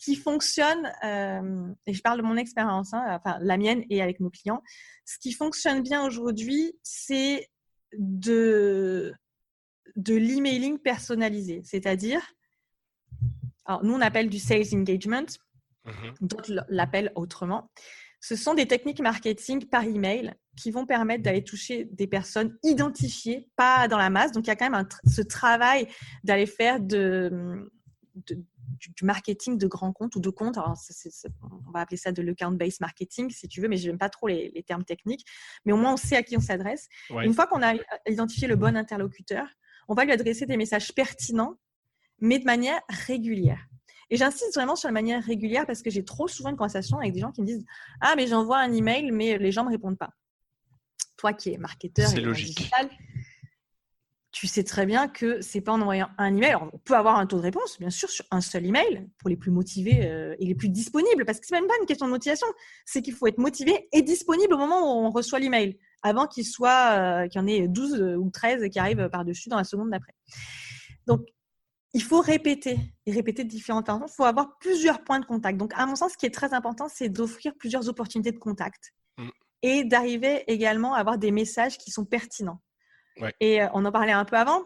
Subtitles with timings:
[0.00, 4.18] qui fonctionne, euh, et je parle de mon expérience, hein, enfin la mienne et avec
[4.18, 4.62] nos clients,
[5.04, 7.48] ce qui fonctionne bien aujourd'hui, c'est
[7.92, 9.12] de,
[9.96, 11.60] de l'emailing personnalisé.
[11.64, 12.22] C'est-à-dire,
[13.82, 15.26] nous on appelle du sales engagement,
[15.84, 15.90] mmh
[16.20, 17.70] d'autres l'appellent autrement.
[18.20, 23.48] Ce sont des techniques marketing par email qui vont permettre d'aller toucher des personnes identifiées,
[23.56, 24.32] pas dans la masse.
[24.32, 25.88] Donc, il y a quand même ce travail
[26.22, 27.70] d'aller faire de,
[28.80, 30.58] du, marketing de grands comptes ou de comptes.
[30.58, 30.74] Alors,
[31.66, 34.28] on va appeler ça de l'account-based marketing, si tu veux, mais je n'aime pas trop
[34.28, 35.26] les, termes techniques.
[35.64, 36.88] Mais au moins, on sait à qui on s'adresse.
[37.10, 37.74] Une fois qu'on a
[38.08, 39.46] identifié le bon interlocuteur,
[39.88, 41.56] on va lui adresser des messages pertinents,
[42.20, 43.66] mais de manière régulière.
[44.10, 47.12] Et j'insiste vraiment sur la manière régulière parce que j'ai trop souvent une conversation avec
[47.12, 47.64] des gens qui me disent
[48.00, 50.10] Ah, mais j'envoie un email, mais les gens ne me répondent pas.
[51.16, 52.90] Toi qui es marketeur et digital,
[54.40, 56.54] tu sais très bien que c'est pas en envoyant un email.
[56.54, 59.36] on peut avoir un taux de réponse, bien sûr, sur un seul email pour les
[59.36, 62.10] plus motivés euh, et les plus disponibles, parce que c'est même pas une question de
[62.10, 62.46] motivation,
[62.86, 66.46] c'est qu'il faut être motivé et disponible au moment où on reçoit l'email, avant qu'il
[66.46, 69.90] soit, euh, qu'il y en ait 12 ou 13 qui arrivent par-dessus dans la seconde
[69.90, 70.14] d'après.
[71.06, 71.20] Donc,
[71.92, 74.06] il faut répéter et répéter de différentes façons.
[74.08, 75.58] Il faut avoir plusieurs points de contact.
[75.58, 78.94] Donc, à mon sens, ce qui est très important, c'est d'offrir plusieurs opportunités de contact
[79.18, 79.28] mm.
[79.60, 82.62] et d'arriver également à avoir des messages qui sont pertinents.
[83.40, 84.64] Et euh, on en parlait un peu avant.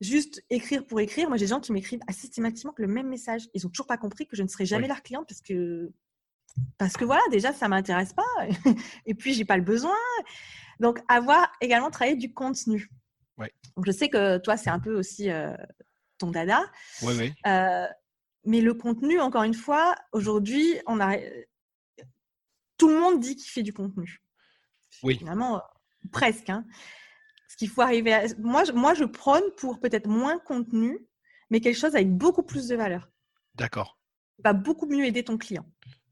[0.00, 1.28] Juste écrire pour écrire.
[1.28, 3.42] Moi, j'ai des gens qui m'écrivent systématiquement le même message.
[3.54, 5.92] Ils n'ont toujours pas compris que je ne serai jamais leur cliente parce que,
[6.78, 8.24] parce que voilà, déjà, ça ne m'intéresse pas.
[9.06, 9.96] et puis, j'ai pas le besoin.
[10.78, 12.88] Donc, avoir également travaillé du contenu.
[13.76, 15.54] Donc, je sais que toi, c'est un peu aussi euh,
[16.18, 16.64] ton dada.
[17.02, 17.34] Oui, oui.
[17.46, 17.86] Euh,
[18.44, 21.16] mais le contenu, encore une fois, aujourd'hui, on a
[22.76, 24.22] tout le monde dit qu'il fait du contenu.
[25.02, 25.18] Oui.
[25.18, 25.62] Finalement,
[26.10, 26.48] presque.
[26.48, 26.64] Hein.
[27.60, 28.22] Qu'il faut arriver à...
[28.38, 31.06] Moi, je, moi, je prône pour peut-être moins contenu,
[31.50, 33.10] mais quelque chose avec beaucoup plus de valeur.
[33.54, 33.98] D'accord.
[34.42, 35.66] Va beaucoup mieux aider ton client.